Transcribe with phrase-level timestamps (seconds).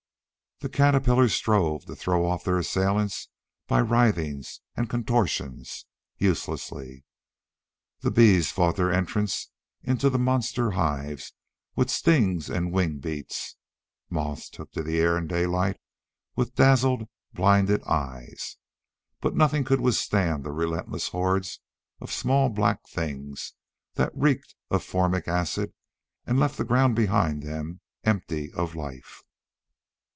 [0.63, 3.29] The caterpillars strove to throw off their assailants
[3.65, 5.87] by writhings and contortions
[6.19, 7.03] uselessly.
[8.01, 9.49] The bees fought their entrance
[9.81, 11.33] into the monster hives
[11.75, 13.55] with stings and wing beats.
[14.11, 15.77] Moths took to the air in daylight
[16.35, 18.57] with dazzled, blinded eyes.
[19.19, 21.59] But nothing could withstand the relentless hordes
[21.99, 23.53] of small black things
[23.95, 25.73] that reeked of formic acid
[26.27, 29.23] and left the ground behind them empty of life.